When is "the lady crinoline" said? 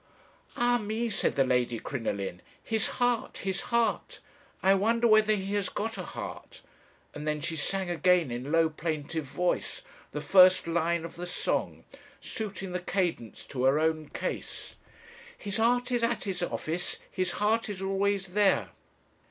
1.35-2.41